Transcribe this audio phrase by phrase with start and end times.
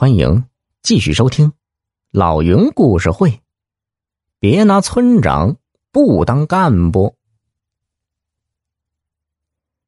[0.00, 0.46] 欢迎
[0.80, 1.48] 继续收听
[2.10, 3.28] 《老云故事会》。
[4.38, 5.56] 别拿村长
[5.92, 7.18] 不当干部。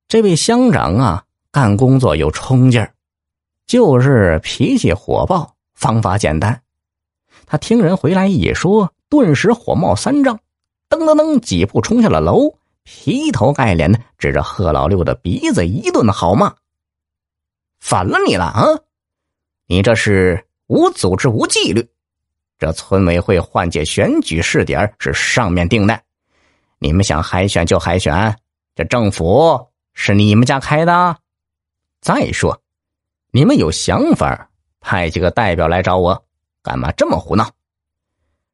[0.08, 2.92] 这位乡长啊，干工作有冲劲儿，
[3.66, 6.62] 就是脾气火爆，方法简单。
[7.46, 10.38] 他听人回来一说，顿时火冒三丈，
[10.90, 16.54] 噔噔噔几步冲下了楼，劈头盖脸的指着贺老六的鼻子一顿好骂
[17.80, 18.66] ：“反了你了啊！”
[19.72, 21.88] 你这是无组织无纪律，
[22.58, 25.98] 这村委会换届选举试点是上面定的，
[26.78, 28.36] 你们想海选就海选，
[28.74, 31.16] 这政府是你们家开的。
[32.02, 32.60] 再说，
[33.30, 36.22] 你们有想法，派几个代表来找我，
[36.62, 37.50] 干嘛这么胡闹？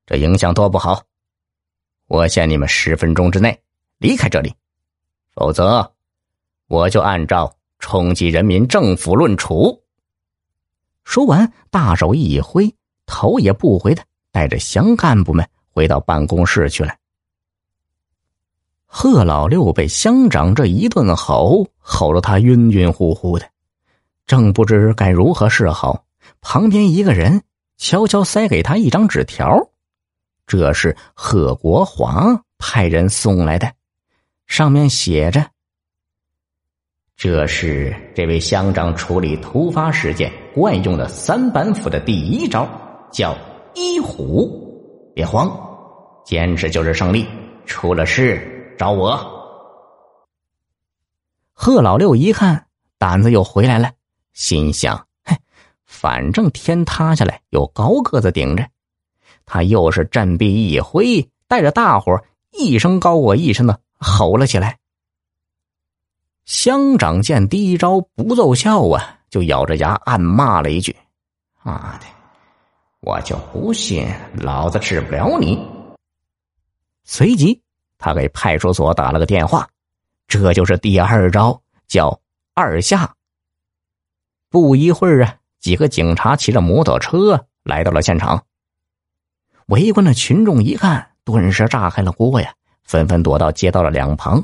[0.06, 1.02] 这影响多不好！
[2.06, 3.60] 我限你们十分钟之内
[3.98, 4.54] 离开这里，
[5.34, 5.94] 否则
[6.68, 9.82] 我就按照冲击人民政府论处。
[11.08, 12.74] 说完，大手一挥，
[13.06, 16.94] 头也不回的带着乡干部们回到办公室去了。
[18.84, 23.48] 贺老六被乡长这一顿吼，吼得他晕晕乎乎的，
[24.26, 26.04] 正不知该如何是好。
[26.42, 27.42] 旁边一个人
[27.78, 29.70] 悄悄塞给他一张纸条，
[30.46, 33.72] 这是贺国华派人送来的，
[34.46, 35.42] 上面写着。
[37.16, 42.68] 这是这位乡长处理突发事件惯用的三板斧的第一招，
[43.12, 43.36] 叫
[43.74, 44.66] 一虎。
[45.14, 45.50] 别慌，
[46.24, 47.26] 坚持就是胜利。
[47.66, 49.18] 出了事找我。
[51.52, 53.92] 贺老六一看，胆子又回来了，
[54.32, 55.36] 心想：嘿，
[55.84, 58.66] 反正天塌下来有高个子顶着。
[59.44, 64.78] 他又是振臂一挥，带着大伙一声高过一声的吼了起来。
[66.46, 70.94] 乡长见第一招不奏效啊，就咬着牙暗骂了一句
[71.62, 72.06] ：“妈的，
[73.00, 75.58] 我就不信老子治不了你！”
[77.04, 77.62] 随即，
[77.98, 79.68] 他给派出所打了个电话，
[80.26, 82.20] 这就是第二招，叫
[82.54, 83.14] 二下。
[84.50, 88.44] 不一会儿啊，几个警察骑着摩托车来到了现场。
[89.66, 94.42] 围观的群众一看，顿时炸开了锅呀，纷纷躲到街道的两旁。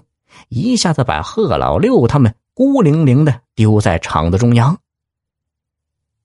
[0.49, 4.79] 一下子把贺老六他们孤零零的丢在场子中央，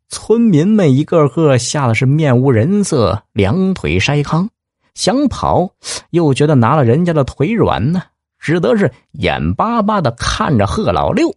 [0.10, 4.50] 村民们一个个吓得是面无人色，两腿筛糠，
[4.94, 5.74] 想跑
[6.12, 8.04] 又觉得拿了人家的腿软呢，
[8.38, 11.36] 只得是眼巴巴的看着贺老六。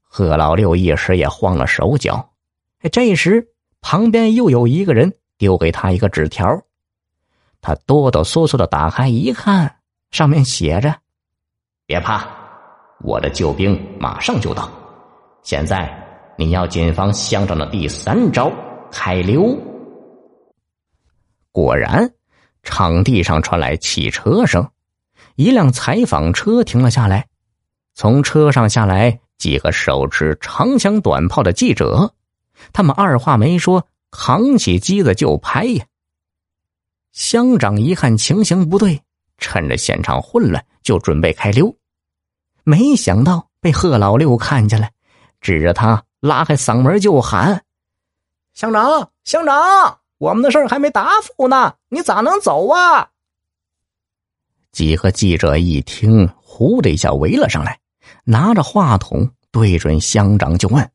[0.00, 2.30] 贺老六一时也慌了手脚，
[2.92, 3.48] 这时
[3.80, 6.62] 旁边又有一个人丢给他一个纸条，
[7.60, 9.78] 他哆哆嗦嗦的打开一看，
[10.12, 10.94] 上面写着。
[11.84, 12.26] 别怕，
[13.02, 14.70] 我的救兵马上就到。
[15.42, 15.88] 现在
[16.36, 18.50] 你要谨防乡长的第三招
[18.90, 19.56] 开溜。
[21.52, 22.10] 果然，
[22.62, 24.68] 场地上传来汽车声，
[25.36, 27.26] 一辆采访车停了下来，
[27.94, 32.12] 从车上下来几个手持长枪短炮的记者，
[32.72, 35.84] 他们二话没说，扛起机子就拍呀。
[37.12, 39.00] 乡长一看情形不对。
[39.38, 41.74] 趁着现场混乱，就准备开溜，
[42.68, 44.90] 没想到被贺老六看见了，
[45.40, 47.64] 指着他拉开嗓门就喊
[48.54, 53.08] ：“乡长，乡长，我们的事还没答复呢，你咋能走啊？”
[54.72, 57.78] 几个记者一听，呼的一下围了上来，
[58.24, 60.90] 拿着话筒对准乡长就问：“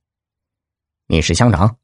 [1.07, 1.77] 你是乡长，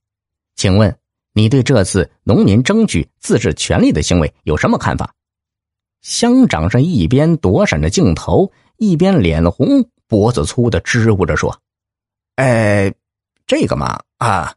[0.57, 0.93] 请问
[1.31, 5.13] 你对这次农民争取自治权利的行为有什么看法？”
[6.03, 11.59] 乡长是一边躲闪着镜头，一边脸红脖子粗的支吾着说
[12.35, 12.93] ：“哎，
[13.45, 14.55] 这个嘛啊，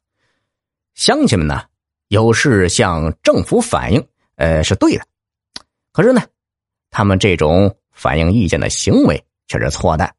[0.95, 1.63] 乡亲们呢
[2.09, 5.05] 有事向政府反映，呃是对的。
[5.93, 6.23] 可是呢，
[6.91, 10.15] 他们这种反映意见的行为却是错的。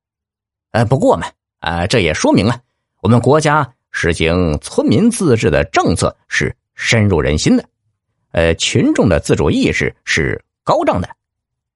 [0.71, 1.27] 呃，不过嘛，
[1.59, 2.61] 啊，这也说明了
[3.01, 7.63] 我们国家实行村民自治的政策是深入人心的，
[8.31, 11.09] 呃，群众的自主意识是高涨的。”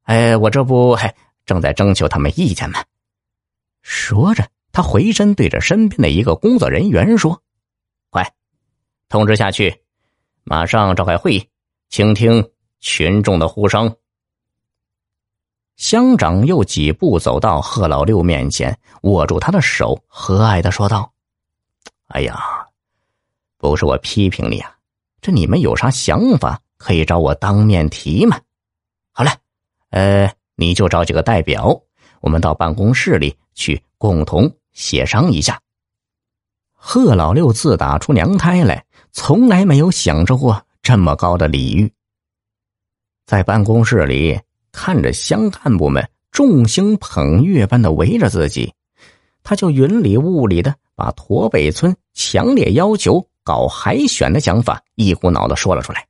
[0.04, 1.16] 哎，我这不还
[1.46, 2.84] 正在征求他们意见呢？
[3.82, 7.42] 说着，他回身对着身边的一个工作人员说
[8.10, 8.34] ：“快，
[9.10, 9.84] 通知下去，
[10.44, 11.50] 马上召开会议，
[11.90, 13.96] 倾听群众的呼声。”
[15.78, 21.14] 乡长又几步走到贺老六面前，握住他的手，和蔼的说道
[22.08, 22.40] ：“哎呀，
[23.58, 24.76] 不是我批评你啊，
[25.22, 28.40] 这你们有啥想法可以找我当面提嘛。
[29.12, 29.32] 好了。”
[29.92, 31.80] 呃，你就找几个代表，
[32.22, 35.60] 我们到办公室里去共同协商一下。
[36.74, 41.92] 贺老六自打出娘胎来，从来没有享受过这么高的礼遇。
[43.26, 44.40] 在办公室里
[44.72, 48.72] 看着乡干部们众星捧月般的围着自己，
[49.44, 56.06] 他就云里雾里的把驼北村强烈要求搞海选的想法一股脑的说了出来。